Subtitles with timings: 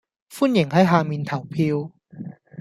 [0.31, 1.91] 歡迎喺下面投票